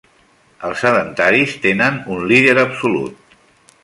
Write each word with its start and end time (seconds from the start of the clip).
Els 0.69 0.79
sedentaris 0.85 1.53
tenen 1.67 1.99
un 2.15 2.25
líder 2.31 2.57
absolut. 2.63 3.37